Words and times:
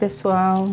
pessoal, 0.00 0.70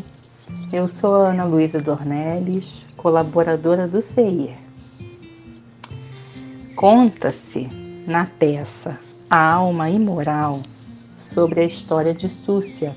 eu 0.72 0.88
sou 0.88 1.14
Ana 1.14 1.44
Luísa 1.44 1.82
Dornelles, 1.82 2.86
colaboradora 2.96 3.86
do 3.86 4.00
CIR. 4.00 4.56
Conta-se 6.78 7.68
na 8.08 8.26
peça 8.26 8.98
A 9.30 9.52
Alma 9.56 9.90
Imoral 9.90 10.62
sobre 11.26 11.60
a 11.60 11.66
história 11.66 12.14
de 12.14 12.30
Súcia, 12.30 12.96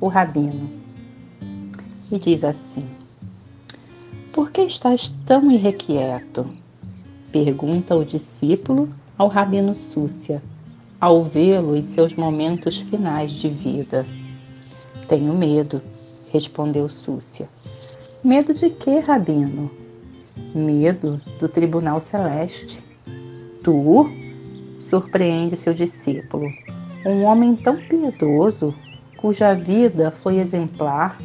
o 0.00 0.08
rabino. 0.08 0.70
E 2.10 2.18
diz 2.18 2.42
assim: 2.42 2.88
Por 4.32 4.50
que 4.50 4.62
estás 4.62 5.12
tão 5.26 5.52
irrequieto? 5.52 6.46
Pergunta 7.30 7.94
o 7.94 8.02
discípulo 8.02 8.88
ao 9.18 9.28
rabino 9.28 9.74
Súcia, 9.74 10.42
ao 10.98 11.22
vê-lo 11.22 11.76
em 11.76 11.86
seus 11.86 12.14
momentos 12.14 12.78
finais 12.78 13.30
de 13.30 13.50
vida. 13.50 14.06
Tenho 15.08 15.32
medo, 15.34 15.80
respondeu 16.32 16.88
Súcia. 16.88 17.48
Medo 18.24 18.52
de 18.52 18.70
quê, 18.70 18.98
Rabino? 18.98 19.70
Medo 20.54 21.20
do 21.38 21.48
tribunal 21.48 22.00
celeste. 22.00 22.82
Tu? 23.62 24.26
surpreende 24.80 25.56
seu 25.56 25.74
discípulo. 25.74 26.52
Um 27.04 27.22
homem 27.22 27.54
tão 27.54 27.76
piedoso, 27.76 28.74
cuja 29.16 29.54
vida 29.54 30.10
foi 30.10 30.38
exemplar. 30.38 31.18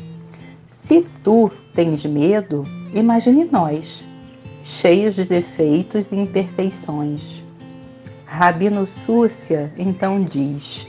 Se 0.68 1.05
tu 1.23 1.49
tens 1.73 2.05
medo, 2.05 2.63
imagine 2.93 3.45
nós, 3.45 4.04
cheios 4.63 5.16
de 5.16 5.26
defeitos 5.26 6.12
e 6.12 6.16
imperfeições. 6.16 7.43
Rabino 8.26 8.85
Súcia 8.85 9.71
então 9.77 10.23
diz: 10.23 10.88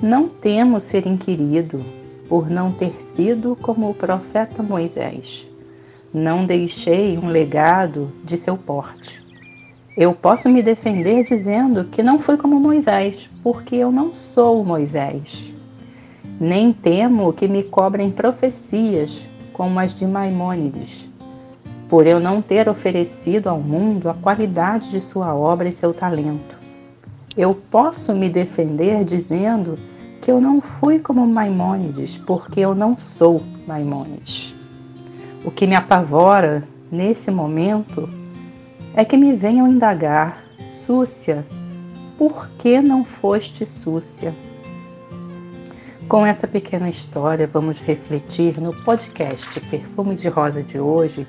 Não 0.00 0.28
temo 0.28 0.80
ser 0.80 1.06
inquirido, 1.06 1.80
por 2.28 2.48
não 2.48 2.72
ter 2.72 3.00
sido 3.00 3.56
como 3.60 3.90
o 3.90 3.94
profeta 3.94 4.62
Moisés. 4.62 5.46
Não 6.12 6.46
deixei 6.46 7.18
um 7.18 7.28
legado 7.28 8.10
de 8.24 8.36
seu 8.36 8.56
porte. 8.56 9.22
Eu 9.96 10.12
posso 10.12 10.48
me 10.48 10.62
defender 10.62 11.24
dizendo 11.24 11.84
que 11.84 12.02
não 12.02 12.18
fui 12.18 12.36
como 12.36 12.58
Moisés, 12.58 13.28
porque 13.42 13.76
eu 13.76 13.92
não 13.92 14.12
sou 14.12 14.64
Moisés. 14.64 15.52
Nem 16.40 16.72
temo 16.72 17.32
que 17.32 17.46
me 17.46 17.62
cobrem 17.62 18.10
profecias 18.10 19.24
como 19.52 19.78
as 19.78 19.94
de 19.94 20.04
Maimônides, 20.04 21.08
por 21.88 22.08
eu 22.08 22.18
não 22.18 22.42
ter 22.42 22.68
oferecido 22.68 23.48
ao 23.48 23.60
mundo 23.60 24.10
a 24.10 24.14
qualidade 24.14 24.90
de 24.90 25.00
sua 25.00 25.32
obra 25.32 25.68
e 25.68 25.72
seu 25.72 25.94
talento. 25.94 26.58
Eu 27.36 27.54
posso 27.54 28.12
me 28.14 28.28
defender 28.28 29.04
dizendo 29.04 29.78
que 30.24 30.30
eu 30.30 30.40
não 30.40 30.58
fui 30.58 30.98
como 30.98 31.26
Maimônides, 31.26 32.16
porque 32.16 32.60
eu 32.60 32.74
não 32.74 32.96
sou 32.96 33.42
Maimônides. 33.66 34.54
O 35.44 35.50
que 35.50 35.66
me 35.66 35.76
apavora 35.76 36.66
nesse 36.90 37.30
momento 37.30 38.08
é 38.94 39.04
que 39.04 39.18
me 39.18 39.34
venham 39.34 39.68
indagar, 39.68 40.42
Súcia, 40.66 41.44
por 42.16 42.48
que 42.56 42.80
não 42.80 43.04
foste 43.04 43.66
Súcia? 43.66 44.32
Com 46.08 46.24
essa 46.24 46.48
pequena 46.48 46.88
história, 46.88 47.46
vamos 47.46 47.78
refletir 47.78 48.58
no 48.58 48.74
podcast 48.82 49.60
Perfume 49.68 50.14
de 50.14 50.28
Rosa 50.28 50.62
de 50.62 50.80
hoje 50.80 51.26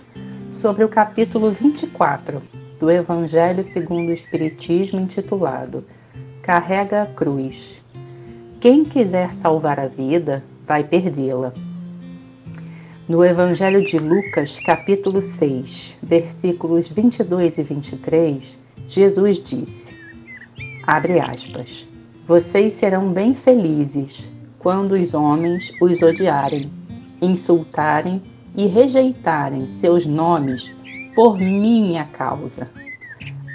sobre 0.54 0.86
o 0.86 0.90
capítulo 0.90 1.52
24 1.52 2.42
do 2.80 2.90
Evangelho 2.90 3.62
segundo 3.62 4.08
o 4.08 4.14
Espiritismo, 4.14 5.02
intitulado 5.02 5.84
Carrega 6.42 7.02
a 7.02 7.06
Cruz 7.08 7.84
quem 8.60 8.84
quiser 8.84 9.34
salvar 9.34 9.80
a 9.80 9.88
vida, 9.88 10.44
vai 10.66 10.84
perdê-la. 10.84 11.54
No 13.08 13.24
Evangelho 13.24 13.86
de 13.86 14.00
Lucas, 14.00 14.58
capítulo 14.60 15.22
6, 15.22 15.96
versículos 16.02 16.88
22 16.88 17.58
e 17.58 17.64
23, 17.64 18.58
Jesus 18.88 19.40
disse: 19.40 19.96
Abre 20.88 21.20
aspas. 21.20 21.88
Vocês 22.28 22.74
serão 22.74 23.12
bem 23.14 23.36
felizes 23.36 24.28
quando 24.58 24.94
os 24.94 25.14
homens 25.14 25.72
os 25.80 26.02
odiarem, 26.02 26.68
insultarem 27.22 28.20
e 28.56 28.66
rejeitarem 28.66 29.70
seus 29.70 30.08
nomes 30.08 30.74
por 31.14 31.38
minha 31.38 32.06
causa. 32.06 32.68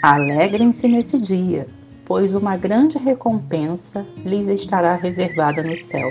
Alegrem-se 0.02 0.86
nesse 0.86 1.18
dia 1.18 1.66
pois 2.10 2.34
uma 2.34 2.56
grande 2.56 2.98
recompensa 2.98 4.04
lhes 4.24 4.48
estará 4.48 4.96
reservada 4.96 5.62
no 5.62 5.76
céu. 5.76 6.10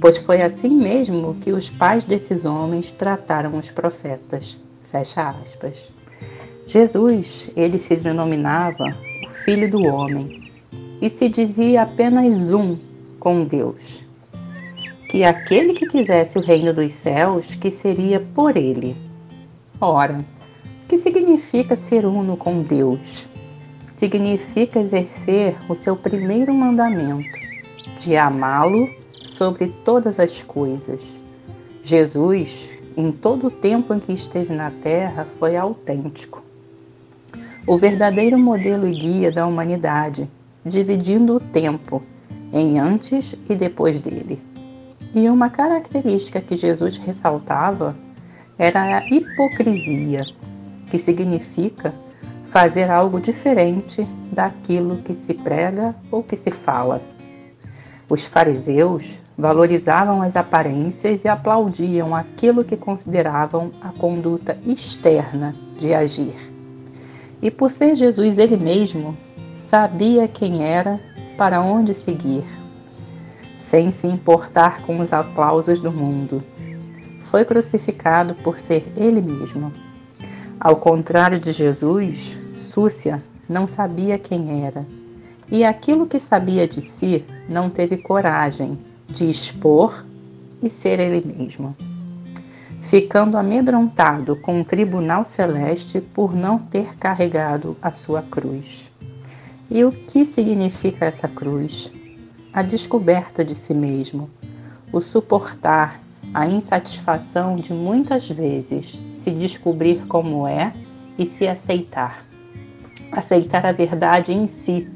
Pois 0.00 0.16
foi 0.16 0.40
assim 0.40 0.70
mesmo 0.70 1.34
que 1.34 1.52
os 1.52 1.68
pais 1.68 2.02
desses 2.02 2.46
homens 2.46 2.90
trataram 2.92 3.58
os 3.58 3.70
profetas. 3.70 4.56
Fecha 4.90 5.28
aspas. 5.28 5.74
Jesus, 6.66 7.50
ele 7.54 7.78
se 7.78 7.94
denominava 7.94 8.84
o 9.26 9.30
Filho 9.44 9.70
do 9.70 9.84
Homem 9.84 10.50
e 10.98 11.10
se 11.10 11.28
dizia 11.28 11.82
apenas 11.82 12.50
um 12.50 12.78
com 13.20 13.44
Deus. 13.44 14.02
Que 15.10 15.24
aquele 15.24 15.74
que 15.74 15.88
quisesse 15.88 16.38
o 16.38 16.42
reino 16.42 16.72
dos 16.72 16.94
céus, 16.94 17.54
que 17.54 17.70
seria 17.70 18.18
por 18.34 18.56
ele. 18.56 18.96
Ora, 19.78 20.24
o 20.84 20.88
que 20.88 20.96
significa 20.96 21.76
ser 21.76 22.06
uno 22.06 22.34
com 22.34 22.62
Deus? 22.62 23.30
Significa 23.96 24.80
exercer 24.80 25.56
o 25.68 25.74
seu 25.74 25.96
primeiro 25.96 26.52
mandamento, 26.52 27.38
de 27.98 28.16
amá-lo 28.16 28.88
sobre 29.06 29.68
todas 29.84 30.18
as 30.18 30.42
coisas. 30.42 31.00
Jesus, 31.82 32.70
em 32.96 33.10
todo 33.10 33.48
o 33.48 33.50
tempo 33.50 33.94
em 33.94 34.00
que 34.00 34.12
esteve 34.12 34.52
na 34.52 34.70
Terra, 34.70 35.26
foi 35.38 35.56
autêntico. 35.56 36.42
O 37.66 37.76
verdadeiro 37.76 38.38
modelo 38.38 38.86
e 38.86 38.92
guia 38.92 39.30
da 39.30 39.46
humanidade, 39.46 40.28
dividindo 40.64 41.36
o 41.36 41.40
tempo 41.40 42.02
em 42.52 42.78
antes 42.78 43.34
e 43.48 43.54
depois 43.54 44.00
dele. 44.00 44.40
E 45.14 45.28
uma 45.28 45.50
característica 45.50 46.40
que 46.40 46.56
Jesus 46.56 46.98
ressaltava 46.98 47.96
era 48.58 48.98
a 48.98 49.08
hipocrisia, 49.08 50.26
que 50.90 50.98
significa 50.98 51.94
fazer 52.52 52.90
algo 52.90 53.18
diferente 53.18 54.06
daquilo 54.30 54.98
que 54.98 55.14
se 55.14 55.32
prega 55.32 55.96
ou 56.10 56.22
que 56.22 56.36
se 56.36 56.50
fala. 56.50 57.00
Os 58.10 58.26
fariseus 58.26 59.18
valorizavam 59.38 60.20
as 60.20 60.36
aparências 60.36 61.24
e 61.24 61.28
aplaudiam 61.28 62.14
aquilo 62.14 62.62
que 62.62 62.76
consideravam 62.76 63.70
a 63.80 63.88
conduta 63.88 64.58
externa 64.66 65.54
de 65.78 65.94
agir. 65.94 66.36
E 67.40 67.50
por 67.50 67.70
ser 67.70 67.94
Jesus 67.94 68.36
ele 68.36 68.58
mesmo, 68.58 69.16
sabia 69.66 70.28
quem 70.28 70.62
era, 70.62 71.00
para 71.38 71.62
onde 71.62 71.94
seguir, 71.94 72.44
sem 73.56 73.90
se 73.90 74.06
importar 74.06 74.82
com 74.82 75.00
os 75.00 75.14
aplausos 75.14 75.78
do 75.78 75.90
mundo. 75.90 76.44
Foi 77.30 77.46
crucificado 77.46 78.34
por 78.34 78.60
ser 78.60 78.84
ele 78.94 79.22
mesmo. 79.22 79.72
Ao 80.60 80.76
contrário 80.76 81.40
de 81.40 81.50
Jesus, 81.50 82.41
Súcia 82.72 83.22
não 83.46 83.68
sabia 83.68 84.16
quem 84.16 84.64
era, 84.64 84.86
e 85.50 85.62
aquilo 85.62 86.06
que 86.06 86.18
sabia 86.18 86.66
de 86.66 86.80
si 86.80 87.22
não 87.46 87.68
teve 87.68 87.98
coragem 87.98 88.78
de 89.06 89.28
expor 89.28 90.06
e 90.62 90.70
ser 90.70 90.98
ele 90.98 91.34
mesmo. 91.36 91.76
Ficando 92.84 93.36
amedrontado 93.36 94.36
com 94.36 94.58
o 94.58 94.64
tribunal 94.64 95.22
celeste 95.22 96.00
por 96.00 96.34
não 96.34 96.58
ter 96.58 96.96
carregado 96.96 97.76
a 97.82 97.90
sua 97.90 98.22
cruz. 98.22 98.90
E 99.70 99.84
o 99.84 99.92
que 99.92 100.24
significa 100.24 101.04
essa 101.04 101.28
cruz? 101.28 101.92
A 102.54 102.62
descoberta 102.62 103.44
de 103.44 103.54
si 103.54 103.74
mesmo, 103.74 104.30
o 104.90 104.98
suportar 104.98 106.00
a 106.32 106.46
insatisfação 106.46 107.54
de 107.54 107.74
muitas 107.74 108.30
vezes 108.30 108.98
se 109.14 109.30
descobrir 109.30 110.06
como 110.06 110.48
é 110.48 110.72
e 111.18 111.26
se 111.26 111.46
aceitar 111.46 112.31
aceitar 113.12 113.64
a 113.66 113.72
verdade 113.72 114.32
em 114.32 114.48
si, 114.48 114.88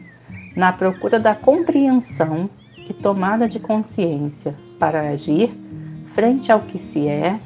na 0.57 0.73
procura 0.73 1.21
da 1.21 1.35
compreensão 1.35 2.49
e 2.89 2.95
tomada 2.95 3.49
de 3.49 3.61
consciência 3.61 4.55
para 4.79 5.11
agir 5.11 5.55
frente 6.15 6.51
ao 6.51 6.61
que 6.61 6.79
se 6.79 7.07
é 7.07 7.39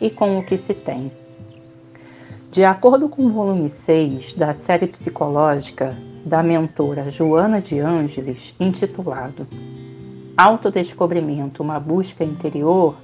e 0.00 0.08
com 0.08 0.38
o 0.38 0.44
que 0.44 0.56
se 0.56 0.72
tem. 0.72 1.12
De 2.50 2.64
acordo 2.64 3.08
com 3.08 3.26
o 3.26 3.30
volume 3.30 3.68
6 3.68 4.32
da 4.32 4.54
série 4.54 4.86
psicológica 4.86 5.94
da 6.24 6.42
mentora 6.42 7.10
Joana 7.10 7.60
de 7.60 7.78
Ângeles, 7.78 8.54
intitulado 8.58 9.46
Autodescobrimento, 10.36 11.62
uma 11.62 11.78
busca 11.78 12.24
interior, 12.24 12.96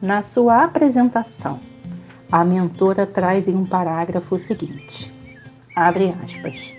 na 0.00 0.22
sua 0.22 0.64
apresentação, 0.64 1.60
a 2.32 2.42
mentora 2.42 3.06
traz 3.06 3.48
em 3.48 3.54
um 3.54 3.66
parágrafo 3.66 4.36
o 4.36 4.38
seguinte: 4.38 5.12
abre 5.80 6.14
aspas. 6.22 6.74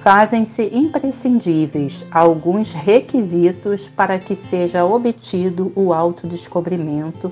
fazem-se 0.00 0.64
imprescindíveis 0.76 2.04
alguns 2.10 2.72
requisitos 2.72 3.88
para 3.90 4.18
que 4.18 4.34
seja 4.34 4.84
obtido 4.84 5.72
o 5.76 5.92
autodescobrimento 5.92 7.30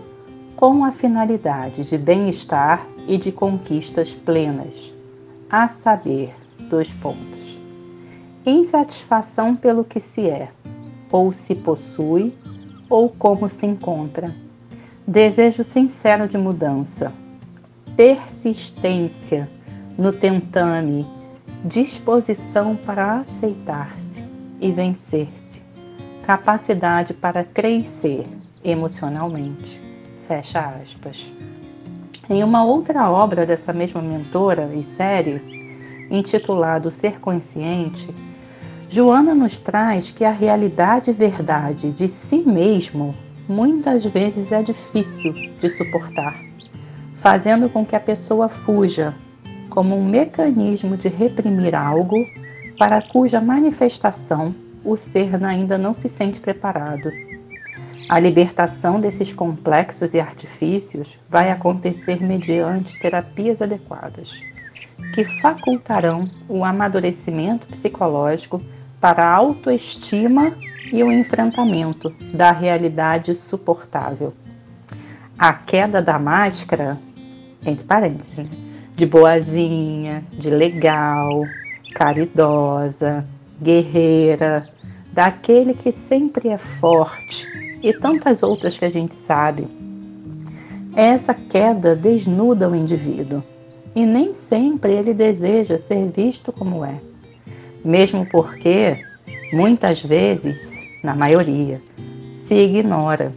com 0.55 0.85
a 0.85 0.93
finalidade 0.93 1.83
de 1.83 1.99
bem-estar 1.99 2.87
e 3.09 3.19
de 3.19 3.33
conquistas 3.33 4.15
plenas, 4.15 4.95
a 5.51 5.67
saber, 5.67 6.37
dois 6.69 6.87
pontos. 6.93 7.59
Insatisfação 8.47 9.57
pelo 9.57 9.83
que 9.83 9.99
se 9.99 10.29
é, 10.29 10.51
ou 11.11 11.33
se 11.33 11.57
possui, 11.57 12.33
ou 12.89 13.09
como 13.09 13.49
se 13.49 13.67
encontra. 13.67 14.33
Desejo 15.05 15.65
sincero 15.65 16.29
de 16.29 16.39
mudança. 16.39 17.13
Persistência 17.97 19.49
no 20.01 20.13
tentame 20.13 21.07
disposição 21.63 22.75
para 22.75 23.17
aceitar-se 23.17 24.25
e 24.59 24.73
vencer-se, 24.73 25.61
capacidade 26.23 27.13
para 27.13 27.45
crescer 27.45 28.25
emocionalmente. 28.65 29.79
Fecha 30.27 30.59
aspas. 30.83 31.23
Em 32.31 32.43
uma 32.43 32.65
outra 32.65 33.11
obra 33.11 33.45
dessa 33.45 33.75
mesma 33.75 34.01
mentora 34.01 34.71
e 34.75 34.83
série, 34.83 36.09
intitulado 36.11 36.91
Ser 36.91 37.21
Consciente, 37.21 38.09
Joana 38.89 39.35
nos 39.35 39.59
traz 39.59 40.11
que 40.11 40.25
a 40.25 40.31
realidade 40.31 41.11
e 41.11 41.13
verdade 41.13 41.93
de 41.93 42.09
si 42.09 42.39
mesmo 42.39 43.15
muitas 43.47 44.07
vezes 44.07 44.51
é 44.51 44.63
difícil 44.63 45.35
de 45.35 45.69
suportar, 45.69 46.43
fazendo 47.17 47.69
com 47.69 47.85
que 47.85 47.95
a 47.95 48.01
pessoa 48.01 48.49
fuja 48.49 49.15
como 49.71 49.97
um 49.97 50.05
mecanismo 50.05 50.97
de 50.97 51.09
reprimir 51.09 51.75
algo 51.75 52.27
para 52.79 53.01
cuja 53.01 53.41
manifestação 53.41 54.55
o 54.85 54.97
ser 54.97 55.43
ainda 55.45 55.79
não 55.79 55.93
se 55.93 56.09
sente 56.09 56.41
preparado. 56.41 57.11
A 58.09 58.19
libertação 58.19 59.01
desses 59.01 59.33
complexos 59.33 60.15
e 60.15 60.21
artifícios 60.21 61.19
vai 61.29 61.51
acontecer 61.51 62.23
mediante 62.23 62.99
terapias 62.99 63.63
adequadas, 63.63 64.43
que 65.15 65.25
facultarão 65.41 66.29
o 66.49 66.65
amadurecimento 66.65 67.67
psicológico 67.67 68.61
para 69.01 69.25
a 69.25 69.35
autoestima 69.35 70.53
e 70.93 71.03
o 71.05 71.13
enfrentamento 71.13 72.13
da 72.35 72.51
realidade 72.51 73.35
suportável. 73.35 74.35
A 75.39 75.53
queda 75.53 76.03
da 76.03 76.19
máscara, 76.19 76.99
entre 77.65 77.85
parênteses, 77.85 78.37
né? 78.37 78.70
De 79.01 79.07
boazinha, 79.07 80.23
de 80.31 80.51
legal, 80.51 81.47
caridosa, 81.95 83.25
guerreira, 83.59 84.69
daquele 85.11 85.73
que 85.73 85.91
sempre 85.91 86.51
é 86.51 86.59
forte 86.59 87.49
e 87.83 87.95
tantas 87.95 88.43
outras 88.43 88.77
que 88.77 88.85
a 88.85 88.91
gente 88.91 89.15
sabe. 89.15 89.67
Essa 90.95 91.33
queda 91.33 91.97
desnuda 91.97 92.69
o 92.69 92.77
indivíduo 92.77 93.43
e 93.95 94.05
nem 94.05 94.35
sempre 94.35 94.93
ele 94.93 95.15
deseja 95.15 95.79
ser 95.79 96.11
visto 96.11 96.53
como 96.53 96.85
é, 96.85 96.97
mesmo 97.83 98.27
porque 98.27 99.03
muitas 99.51 100.03
vezes, 100.03 100.71
na 101.03 101.17
maioria, 101.17 101.81
se 102.45 102.55
ignora 102.55 103.33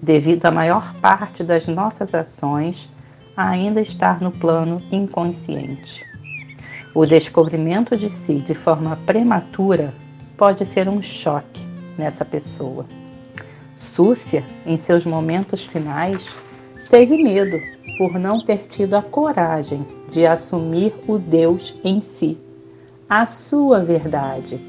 devido 0.00 0.46
à 0.46 0.50
maior 0.50 0.94
parte 0.94 1.44
das 1.44 1.66
nossas 1.66 2.14
ações 2.14 2.88
ainda 3.36 3.80
estar 3.80 4.20
no 4.20 4.30
plano 4.30 4.80
inconsciente. 4.90 6.06
O 6.94 7.04
descobrimento 7.04 7.96
de 7.96 8.08
si 8.08 8.34
de 8.34 8.54
forma 8.54 8.96
prematura 9.04 9.92
pode 10.36 10.64
ser 10.64 10.88
um 10.88 11.02
choque 11.02 11.60
nessa 11.98 12.24
pessoa. 12.24 12.86
Súcia, 13.76 14.44
em 14.64 14.76
seus 14.78 15.04
momentos 15.04 15.64
finais, 15.64 16.28
teve 16.88 17.16
medo 17.16 17.60
por 17.98 18.18
não 18.18 18.40
ter 18.40 18.66
tido 18.66 18.94
a 18.94 19.02
coragem 19.02 19.84
de 20.10 20.26
assumir 20.26 20.94
o 21.08 21.18
Deus 21.18 21.74
em 21.82 22.00
si, 22.00 22.38
a 23.08 23.26
sua 23.26 23.80
verdade, 23.80 24.60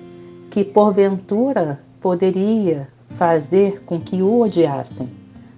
que 0.49 0.63
porventura 0.63 1.79
poderia 2.01 2.87
fazer 3.09 3.81
com 3.83 3.99
que 3.99 4.21
o 4.21 4.41
odiassem, 4.41 5.09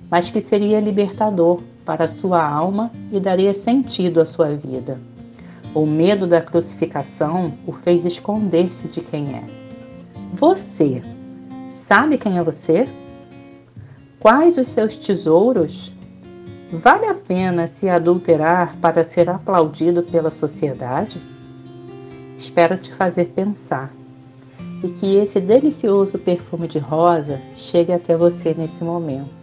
mas 0.09 0.29
que 0.29 0.39
seria 0.39 0.79
libertador 0.79 1.61
para 1.87 2.03
a 2.03 2.07
sua 2.07 2.45
alma 2.45 2.91
e 3.13 3.17
daria 3.17 3.53
sentido 3.53 4.19
à 4.19 4.25
sua 4.25 4.49
vida. 4.49 4.99
O 5.73 5.85
medo 5.85 6.27
da 6.27 6.41
crucificação 6.41 7.53
o 7.65 7.71
fez 7.71 8.03
esconder-se 8.03 8.89
de 8.89 8.99
quem 8.99 9.33
é. 9.33 9.43
Você 10.33 11.01
sabe 11.71 12.17
quem 12.17 12.37
é 12.37 12.41
você? 12.41 12.85
Quais 14.19 14.57
os 14.57 14.67
seus 14.67 14.97
tesouros? 14.97 15.93
Vale 16.73 17.05
a 17.05 17.15
pena 17.15 17.65
se 17.67 17.87
adulterar 17.87 18.75
para 18.81 19.01
ser 19.01 19.29
aplaudido 19.29 20.03
pela 20.03 20.29
sociedade? 20.29 21.21
Espero 22.37 22.75
te 22.75 22.93
fazer 22.93 23.27
pensar 23.27 23.93
e 24.83 24.89
que 24.89 25.15
esse 25.15 25.39
delicioso 25.39 26.19
perfume 26.19 26.67
de 26.67 26.79
rosa 26.79 27.39
chegue 27.55 27.93
até 27.93 28.17
você 28.17 28.53
nesse 28.53 28.83
momento 28.83 29.36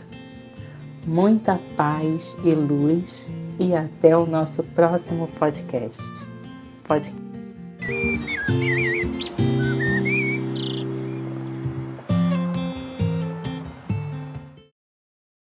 muita 1.06 1.58
paz 1.76 2.34
e 2.44 2.54
luz 2.54 3.26
e 3.58 3.74
até 3.74 4.16
o 4.16 4.26
nosso 4.26 4.62
próximo 4.62 5.28
podcast. 5.38 6.02
podcast. 6.84 7.23